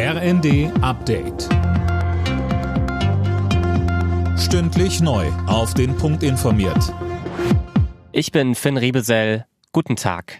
RND 0.00 0.70
Update. 0.80 1.48
Stündlich 4.38 5.00
neu. 5.00 5.26
Auf 5.48 5.74
den 5.74 5.96
Punkt 5.96 6.22
informiert. 6.22 6.94
Ich 8.12 8.30
bin 8.30 8.54
Finn 8.54 8.76
Riebesell. 8.76 9.44
Guten 9.72 9.96
Tag. 9.96 10.38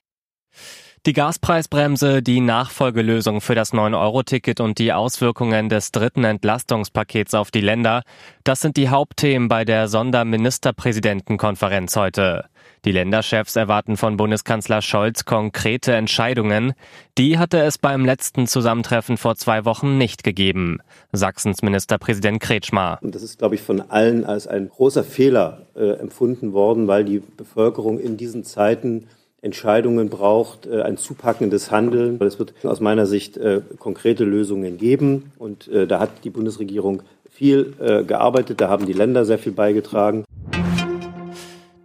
Die 1.06 1.12
Gaspreisbremse, 1.12 2.22
die 2.22 2.40
Nachfolgelösung 2.40 3.40
für 3.40 3.56
das 3.56 3.72
9-Euro-Ticket 3.72 4.60
und 4.60 4.78
die 4.78 4.92
Auswirkungen 4.92 5.68
des 5.68 5.90
dritten 5.90 6.22
Entlastungspakets 6.22 7.34
auf 7.34 7.50
die 7.50 7.60
Länder, 7.60 8.04
das 8.44 8.60
sind 8.60 8.76
die 8.76 8.90
Hauptthemen 8.90 9.48
bei 9.48 9.64
der 9.64 9.88
Sonderministerpräsidentenkonferenz 9.88 11.96
heute. 11.96 12.48
Die 12.84 12.92
Länderchefs 12.92 13.56
erwarten 13.56 13.96
von 13.96 14.16
Bundeskanzler 14.16 14.82
Scholz 14.82 15.24
konkrete 15.24 15.92
Entscheidungen. 15.92 16.74
Die 17.16 17.38
hatte 17.38 17.58
es 17.58 17.78
beim 17.78 18.04
letzten 18.04 18.46
Zusammentreffen 18.46 19.16
vor 19.16 19.36
zwei 19.36 19.64
Wochen 19.64 19.98
nicht 19.98 20.22
gegeben. 20.22 20.78
Sachsens 21.12 21.62
Ministerpräsident 21.62 22.40
Kretschmer. 22.40 22.98
Das 23.02 23.22
ist, 23.22 23.38
glaube 23.38 23.56
ich, 23.56 23.62
von 23.62 23.80
allen 23.80 24.24
als 24.24 24.46
ein 24.46 24.68
großer 24.68 25.04
Fehler 25.04 25.66
äh, 25.74 25.98
empfunden 25.98 26.52
worden, 26.52 26.86
weil 26.86 27.04
die 27.04 27.20
Bevölkerung 27.20 27.98
in 27.98 28.16
diesen 28.16 28.44
Zeiten 28.44 29.08
Entscheidungen 29.40 30.08
braucht, 30.08 30.66
äh, 30.66 30.82
ein 30.82 30.96
zupackendes 30.96 31.70
Handeln. 31.70 32.20
Es 32.22 32.38
wird 32.38 32.54
aus 32.64 32.80
meiner 32.80 33.06
Sicht 33.06 33.36
äh, 33.36 33.60
konkrete 33.78 34.24
Lösungen 34.24 34.78
geben. 34.78 35.32
Und 35.38 35.68
äh, 35.68 35.86
da 35.86 36.00
hat 36.00 36.24
die 36.24 36.30
Bundesregierung 36.30 37.02
viel 37.30 37.74
gearbeitet, 38.04 38.60
da 38.60 38.68
haben 38.68 38.84
die 38.84 38.92
Länder 38.92 39.24
sehr 39.24 39.38
viel 39.38 39.52
beigetragen. 39.52 40.24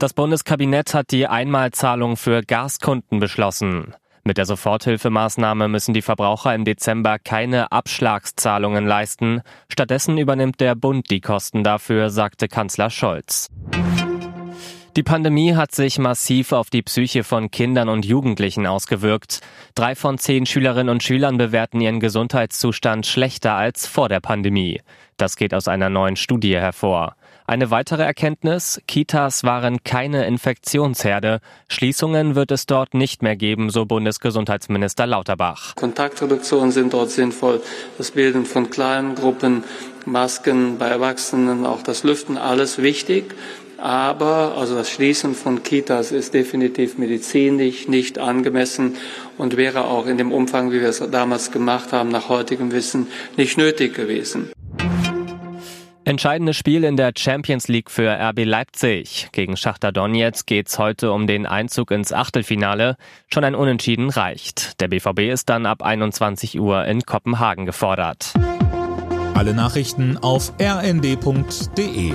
Das 0.04 0.14
Bundeskabinett 0.14 0.94
hat 0.94 1.12
die 1.12 1.28
Einmalzahlung 1.28 2.18
für 2.18 2.42
Gaskunden 2.42 3.22
beschlossen. 3.22 3.96
Mit 4.26 4.38
der 4.38 4.44
Soforthilfemaßnahme 4.44 5.70
müssen 5.70 5.94
die 5.94 6.02
Verbraucher 6.02 6.54
im 6.54 6.66
Dezember 6.66 7.20
keine 7.20 7.72
Abschlagszahlungen 7.72 8.86
leisten. 8.86 9.44
Stattdessen 9.72 10.18
übernimmt 10.18 10.60
der 10.60 10.76
Bund 10.76 11.10
die 11.10 11.22
Kosten 11.22 11.64
dafür, 11.64 12.10
sagte 12.10 12.50
Kanzler 12.50 12.90
Scholz. 12.90 13.48
Die 14.96 15.02
Pandemie 15.02 15.56
hat 15.56 15.74
sich 15.74 15.98
massiv 15.98 16.52
auf 16.52 16.70
die 16.70 16.84
Psyche 16.84 17.24
von 17.24 17.50
Kindern 17.50 17.90
und 17.90 18.06
Jugendlichen 18.06 18.68
ausgewirkt. 18.68 19.40
Drei 19.74 19.96
von 19.96 20.20
zehn 20.20 20.46
Schülerinnen 20.46 20.90
und 20.90 21.02
Schülern 21.02 21.40
bewerten 21.40 21.82
ihren 21.82 22.00
Gesundheitszustand 22.00 23.08
schlechter 23.08 23.56
als 23.56 23.88
vor 23.88 24.08
der 24.08 24.20
Pandemie. 24.20 24.82
Das 25.18 25.36
geht 25.36 25.56
aus 25.56 25.68
einer 25.68 25.90
neuen 25.90 26.16
Studie 26.16 26.56
hervor. 26.56 27.16
Eine 27.48 27.72
weitere 27.72 28.04
Erkenntnis, 28.04 28.82
Kitas 28.88 29.44
waren 29.44 29.84
keine 29.84 30.28
Infektionsherde. 30.28 31.40
Schließungen 31.68 32.36
wird 32.36 32.52
es 32.52 32.68
dort 32.68 32.94
nicht 32.94 33.24
mehr 33.24 33.36
geben, 33.36 33.72
so 33.72 33.86
Bundesgesundheitsminister 33.86 35.08
Lauterbach. 35.08 35.76
Kontaktreduktionen 35.76 36.72
sind 36.72 36.94
dort 36.94 37.10
sinnvoll. 37.10 37.62
Das 37.98 38.12
Bilden 38.12 38.46
von 38.46 38.70
kleinen 38.70 39.16
Gruppen, 39.16 39.64
Masken 40.06 40.78
bei 40.78 40.88
Erwachsenen, 40.88 41.66
auch 41.66 41.82
das 41.82 42.04
Lüften, 42.04 42.38
alles 42.38 42.82
wichtig. 42.82 43.36
Aber 43.78 44.56
also 44.58 44.76
das 44.76 44.90
Schließen 44.90 45.36
von 45.36 45.64
Kitas 45.64 46.12
ist 46.12 46.34
definitiv 46.34 46.98
medizinisch 46.98 47.88
nicht 47.88 48.18
angemessen 48.20 48.96
und 49.38 49.58
wäre 49.58 49.86
auch 49.86 50.06
in 50.06 50.18
dem 50.18 50.32
Umfang, 50.32 50.72
wie 50.72 50.80
wir 50.80 50.90
es 50.90 51.04
damals 51.12 51.52
gemacht 51.52 51.92
haben, 51.92 52.10
nach 52.10 52.30
heutigem 52.30 52.72
Wissen 52.72 53.08
nicht 53.38 53.58
nötig 53.58 53.94
gewesen. 53.94 54.52
Entscheidendes 56.06 56.58
Spiel 56.58 56.84
in 56.84 56.98
der 56.98 57.14
Champions 57.18 57.70
League 57.70 57.90
für 57.90 58.10
RB 58.10 58.44
Leipzig. 58.44 59.30
Gegen 59.32 59.56
Schachter 59.56 59.94
Donetsk 59.94 60.46
geht's 60.46 60.78
heute 60.78 61.14
um 61.14 61.28
den 61.28 61.46
Einzug 61.46 61.92
ins 61.92 62.12
Achtelfinale. 62.12 62.98
Schon 63.34 63.46
ein 63.46 63.56
Unentschieden 63.56 64.10
reicht. 64.10 64.82
Der 64.82 64.90
BVB 64.90 65.32
ist 65.32 65.48
dann 65.48 65.66
ab 65.66 65.82
21 65.82 66.60
Uhr 66.60 66.84
in 66.86 67.04
Kopenhagen 67.04 67.66
gefordert. 67.66 68.34
Alle 69.34 69.54
Nachrichten 69.54 70.18
auf 70.18 70.52
rnd.de 70.62 72.14